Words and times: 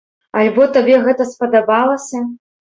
Альбо 0.39 0.63
табе 0.77 0.95
гэта 1.05 1.29
спадабалася? 1.35 2.27